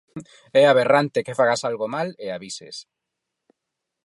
É 0.61 0.63
aberrante 0.67 1.25
que 1.25 1.37
fagas 1.39 1.61
algo 1.69 1.87
mal 1.95 2.07
e 2.25 2.27
avises. 2.29 2.75